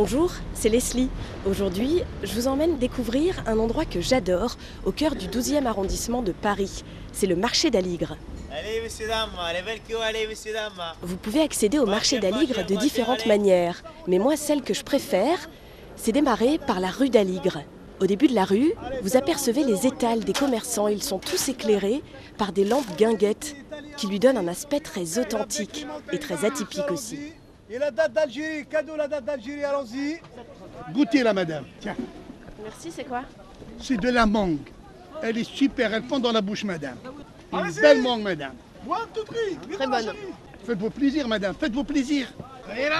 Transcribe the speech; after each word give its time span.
Bonjour, 0.00 0.30
c'est 0.54 0.68
Leslie. 0.68 1.10
Aujourd'hui, 1.44 2.04
je 2.22 2.32
vous 2.34 2.46
emmène 2.46 2.78
découvrir 2.78 3.42
un 3.48 3.58
endroit 3.58 3.84
que 3.84 4.00
j'adore 4.00 4.54
au 4.84 4.92
cœur 4.92 5.16
du 5.16 5.26
12e 5.26 5.66
arrondissement 5.66 6.22
de 6.22 6.30
Paris. 6.30 6.84
C'est 7.12 7.26
le 7.26 7.34
marché 7.34 7.72
d'Aligre. 7.72 8.16
Vous 11.02 11.16
pouvez 11.16 11.40
accéder 11.40 11.80
au 11.80 11.86
marché 11.86 12.20
d'Aligre 12.20 12.64
de 12.64 12.76
différentes 12.76 13.26
manières, 13.26 13.82
mais 14.06 14.20
moi, 14.20 14.36
celle 14.36 14.62
que 14.62 14.72
je 14.72 14.84
préfère, 14.84 15.50
c'est 15.96 16.12
démarrer 16.12 16.60
par 16.64 16.78
la 16.78 16.90
rue 16.90 17.10
d'Aligre. 17.10 17.64
Au 18.00 18.06
début 18.06 18.28
de 18.28 18.36
la 18.36 18.44
rue, 18.44 18.74
vous 19.02 19.16
apercevez 19.16 19.64
les 19.64 19.84
étals 19.84 20.20
des 20.20 20.32
commerçants. 20.32 20.86
Ils 20.86 21.02
sont 21.02 21.18
tous 21.18 21.48
éclairés 21.48 22.04
par 22.36 22.52
des 22.52 22.64
lampes 22.64 22.96
guinguettes 22.96 23.56
qui 23.96 24.06
lui 24.06 24.20
donnent 24.20 24.38
un 24.38 24.46
aspect 24.46 24.78
très 24.78 25.18
authentique 25.18 25.88
et 26.12 26.20
très 26.20 26.44
atypique 26.44 26.88
aussi. 26.92 27.18
Et 27.70 27.78
la 27.78 27.90
date 27.90 28.12
d'Algérie, 28.12 28.66
cadeau 28.66 28.96
la 28.96 29.08
date 29.08 29.24
d'Algérie, 29.24 29.64
allons-y. 29.64 30.20
Goûtez 30.92 31.22
la 31.22 31.34
madame. 31.34 31.64
Tiens, 31.80 31.96
Merci, 32.62 32.90
c'est 32.90 33.04
quoi? 33.04 33.22
C'est 33.78 33.98
de 33.98 34.08
la 34.08 34.26
mangue. 34.26 34.58
Elle 35.22 35.38
est 35.38 35.44
super, 35.44 35.92
elle 35.92 36.02
fond 36.04 36.18
dans 36.18 36.32
la 36.32 36.40
bouche, 36.40 36.64
madame. 36.64 36.96
Une 37.52 37.72
belle 37.72 38.02
mangue, 38.02 38.22
madame. 38.22 38.54
Moi, 38.86 38.98
tout 39.12 39.24
prix. 39.24 39.56
Très 39.72 39.86
bonne. 39.86 40.12
Faites-vous 40.64 40.90
plaisir, 40.90 41.28
madame, 41.28 41.54
faites-vous 41.58 41.84
plaisir. 41.84 42.28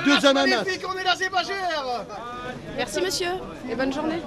Deux 0.04 0.27
ananas. 0.27 0.64
on 0.88 0.98
est 0.98 1.05
là, 1.05 1.14
c'est 1.16 1.30
pas 1.30 1.44
cher. 1.44 2.06
Merci 2.77 3.02
monsieur 3.02 3.28
et 3.70 3.74
bonne 3.74 3.92
journée. 3.92 4.22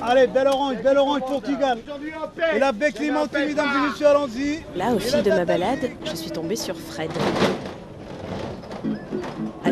Allez, 0.00 0.26
belle 0.26 0.46
orange, 0.46 0.76
belle 0.82 0.98
orange 0.98 1.20
Portugal. 1.20 1.78
Et 2.54 2.58
la 2.58 2.72
baie 2.72 2.92
clémentine, 2.92 3.46
mesdames 3.46 3.70
et 3.76 3.88
messieurs, 3.90 4.06
allons-y. 4.06 4.62
Là, 4.74 4.92
au 4.92 4.98
fil 4.98 5.22
de 5.22 5.30
ma 5.30 5.44
balade, 5.44 5.90
je 6.04 6.16
suis 6.16 6.30
tombée 6.30 6.56
sur 6.56 6.78
Fred. 6.78 7.10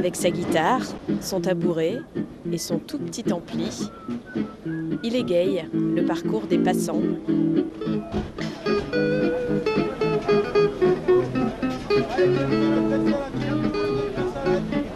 Avec 0.01 0.17
sa 0.17 0.31
guitare, 0.31 0.81
son 1.21 1.43
tabouret 1.43 1.99
et 2.51 2.57
son 2.57 2.79
tout 2.79 2.97
petit 2.97 3.31
ampli, 3.31 3.91
il 5.05 5.15
égaye 5.15 5.67
le 5.75 6.03
parcours 6.07 6.47
des 6.47 6.57
passants. 6.57 7.03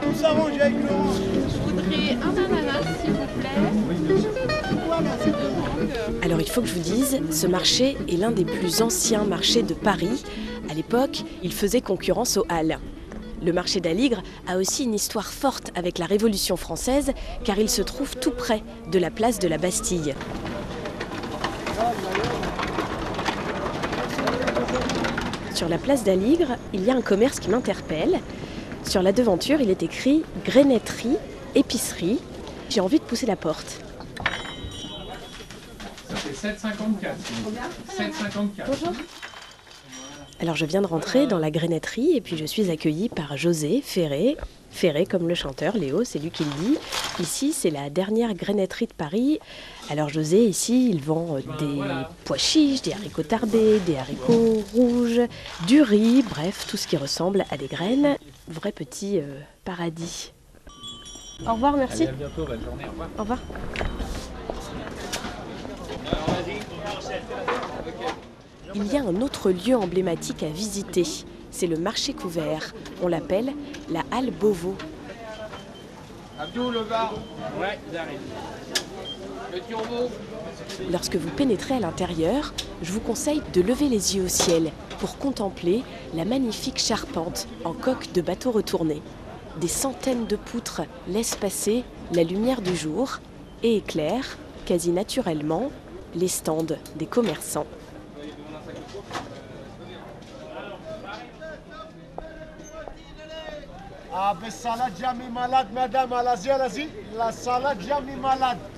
Tout 0.01 0.15
s'arrange 0.15 0.59
avec 0.59 0.73
l'orange. 0.89 1.21
Je 1.51 1.59
voudrais 1.59 2.17
un 2.23 2.35
ananas, 2.43 2.87
s'il 3.03 3.11
vous 3.11 3.29
plaît. 3.41 3.61
Alors 6.23 6.41
il 6.41 6.49
faut 6.49 6.63
que 6.63 6.67
je 6.67 6.75
vous 6.77 6.81
dise, 6.81 7.21
ce 7.31 7.47
marché 7.47 7.99
est 8.09 8.17
l'un 8.17 8.31
des 8.31 8.47
plus 8.47 8.81
anciens 8.81 9.25
marchés 9.25 9.63
de 9.63 9.75
Paris. 9.75 10.25
À 10.71 10.73
l'époque, 10.75 11.25
il 11.43 11.53
faisait 11.53 11.83
concurrence 11.83 12.39
aux 12.39 12.47
Halles. 12.49 12.79
Le 13.45 13.53
marché 13.53 13.81
d'Aligre 13.81 14.23
a 14.47 14.57
aussi 14.57 14.85
une 14.85 14.95
histoire 14.95 15.31
forte 15.31 15.71
avec 15.75 15.99
la 15.99 16.07
Révolution 16.07 16.57
française, 16.57 17.13
car 17.45 17.59
il 17.59 17.69
se 17.69 17.83
trouve 17.83 18.17
tout 18.17 18.31
près 18.31 18.63
de 18.91 18.99
la 18.99 19.11
place 19.11 19.39
de 19.39 19.49
la 19.49 19.59
Bastille. 19.59 20.15
Sur 25.55 25.69
la 25.69 25.77
place 25.77 26.05
d'Aligre, 26.05 26.57
il 26.73 26.85
y 26.85 26.91
a 26.91 26.95
un 26.95 27.03
commerce 27.03 27.39
qui 27.39 27.51
m'interpelle. 27.51 28.19
Sur 28.83 29.03
la 29.03 29.13
devanture, 29.13 29.61
il 29.61 29.69
est 29.69 29.83
écrit 29.83 30.23
Grenetterie, 30.47 31.19
épicerie. 31.55 32.21
J'ai 32.71 32.81
envie 32.81 32.99
de 32.99 33.05
pousser 33.05 33.27
la 33.27 33.37
porte. 33.37 33.83
Ça 36.09 36.17
fait 36.17 36.49
7,54. 36.49 36.71
7,54. 37.99 39.24
Alors 40.41 40.57
je 40.57 40.67
viens 40.67 40.83
de 40.83 40.87
rentrer 40.87 41.27
dans 41.27 41.39
la 41.39 41.51
grenetterie 41.51 42.17
et 42.17 42.21
puis 42.21 42.37
je 42.37 42.45
suis 42.45 42.71
accueillie 42.71 43.09
par 43.09 43.37
José 43.37 43.81
Ferré. 43.83 44.37
Ferré 44.71 45.07
comme 45.07 45.29
le 45.29 45.37
chanteur, 45.37 45.77
Léo, 45.77 46.03
c'est 46.03 46.19
lui 46.19 46.31
qui 46.31 46.43
le 46.43 46.51
dit. 46.51 46.79
Ici, 47.21 47.53
c'est 47.53 47.71
la 47.71 47.91
dernière 47.91 48.35
grenetterie 48.35 48.89
de 48.89 48.93
Paris. 48.93 49.39
Alors 49.89 50.09
José, 50.09 50.45
ici, 50.45 50.91
il 50.91 51.01
vend 51.01 51.37
euh, 51.37 51.41
des 51.61 51.81
pois 52.25 52.39
chiches, 52.39 52.83
des 52.83 52.93
haricots 52.93 53.23
tardés, 53.23 53.79
des 53.87 53.97
haricots 53.97 54.65
rouges, 54.75 55.21
du 55.69 55.81
riz, 55.81 56.25
bref, 56.29 56.67
tout 56.69 56.77
ce 56.77 56.89
qui 56.89 56.97
ressemble 56.97 57.45
à 57.53 57.57
des 57.57 57.69
graines. 57.69 58.17
Vrai 58.49 58.73
petit 58.73 59.21
euh, 59.21 59.39
paradis. 59.65 60.33
Au 61.47 61.55
revoir, 61.55 61.77
merci. 61.77 62.03
Allez, 62.03 62.11
à 62.11 62.13
bientôt, 62.13 62.45
bonne 62.45 62.65
journée, 62.65 62.85
au 62.87 62.91
revoir. 62.91 63.09
Au 63.17 63.23
revoir. 63.23 63.39
Il 68.75 68.87
y 68.93 68.97
a 68.97 69.03
un 69.03 69.21
autre 69.21 69.51
lieu 69.51 69.77
emblématique 69.77 70.43
à 70.43 70.49
visiter. 70.49 71.05
C'est 71.51 71.67
le 71.67 71.77
marché 71.77 72.13
couvert. 72.13 72.75
On 73.03 73.09
l'appelle 73.09 73.53
la 73.91 74.03
Halle 74.11 74.31
Beauvau. 74.31 74.75
Abdou, 76.39 76.71
le 76.71 76.83
bar. 76.83 77.15
Ouais. 77.61 77.79
Lorsque 80.91 81.17
vous 81.17 81.31
pénétrez 81.31 81.75
à 81.75 81.81
l'intérieur, 81.81 82.53
je 82.83 82.91
vous 82.93 83.01
conseille 83.01 83.43
de 83.53 83.61
lever 83.61 83.89
les 83.89 84.17
yeux 84.17 84.25
au 84.25 84.29
ciel 84.29 84.73
pour 84.99 85.17
contempler 85.19 85.83
la 86.15 86.25
magnifique 86.25 86.79
charpente 86.79 87.47
en 87.65 87.73
coque 87.73 88.13
de 88.13 88.21
bateau 88.21 88.51
retourné. 88.51 89.01
Des 89.61 89.69
centaines 89.69 90.27
de 90.27 90.37
poutres 90.37 90.83
laissent 91.07 91.37
passer 91.37 91.85
la 92.13 92.25
lumière 92.25 92.63
du 92.63 92.75
jour 92.75 93.21
et 93.63 93.77
éclairent, 93.77 94.37
quasi 94.67 94.91
naturellement, 94.91 95.71
les 96.15 96.29
stands 96.29 96.67
des 96.97 97.07
commerçants. 97.07 97.67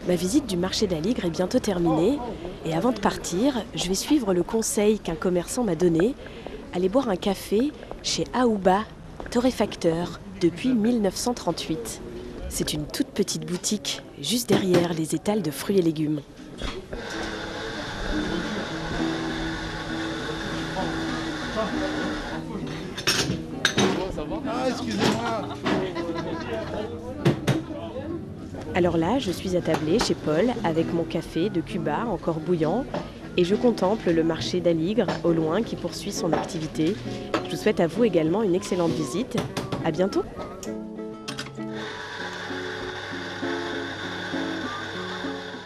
Ma 0.09 0.15
visite 0.15 0.47
du 0.47 0.57
marché 0.57 0.87
d'Aligre 0.87 1.27
est 1.27 1.31
bientôt 1.31 1.59
terminée. 1.59 2.19
Et 2.65 2.73
avant 2.73 2.91
de 2.91 2.99
partir, 2.99 3.63
je 3.75 3.87
vais 3.87 3.95
suivre 3.95 4.33
le 4.33 4.43
conseil 4.43 4.99
qu'un 4.99 5.15
commerçant 5.15 5.63
m'a 5.63 5.75
donné, 5.75 6.15
aller 6.75 6.89
boire 6.89 7.11
un 7.11 7.17
café 7.17 7.71
chez 8.03 8.25
Aouba, 8.33 8.85
torréfacteur, 9.31 10.21
depuis 10.41 10.71
1938. 10.71 12.01
C'est 12.49 12.73
une 12.73 12.87
toute 12.87 13.09
petite 13.09 13.45
boutique, 13.45 14.01
juste 14.19 14.49
derrière 14.49 14.95
les 14.95 15.15
étals 15.15 15.43
de 15.43 15.51
fruits 15.51 15.77
et 15.77 15.83
légumes. 15.83 16.23
Alors 28.77 28.99
là, 28.99 29.19
je 29.19 29.31
suis 29.31 29.57
attablée 29.57 29.99
chez 29.99 30.15
Paul 30.15 30.51
avec 30.63 30.93
mon 30.93 31.05
café 31.05 31.49
de 31.49 31.63
Cuba 31.63 32.05
encore 32.11 32.41
bouillant 32.41 32.85
et 33.39 33.43
je 33.43 33.55
contemple 33.55 34.11
le 34.11 34.23
marché 34.23 34.61
d'Aligre 34.61 35.07
au 35.25 35.33
loin 35.33 35.63
qui 35.63 35.77
poursuit 35.77 36.13
son 36.13 36.31
activité. 36.35 36.95
Je 37.47 37.53
vous 37.53 37.57
souhaite 37.57 37.81
à 37.81 37.87
vous 37.87 38.05
également 38.05 38.43
une 38.43 38.55
excellente 38.55 38.91
visite. 38.91 39.39
À 39.83 39.91
bientôt. 39.91 40.25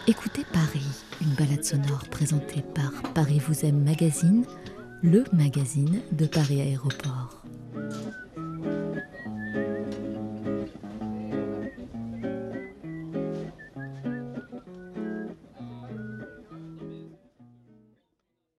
Écoutez 0.07 0.45
Paris, 0.53 0.87
une 1.19 1.33
balade 1.33 1.65
sonore 1.65 2.05
présentée 2.09 2.63
par 2.73 2.93
Paris 3.13 3.41
vous 3.45 3.65
aime 3.65 3.83
magazine, 3.83 4.45
le 5.03 5.25
magazine 5.33 5.99
de 6.13 6.27
Paris 6.27 6.61
Aéroport. 6.61 7.41